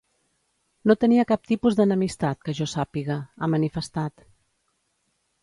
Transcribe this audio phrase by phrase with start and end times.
[0.91, 4.27] No tenia cap tipus d’enemistat, que jo sàpiga, ha manifestat.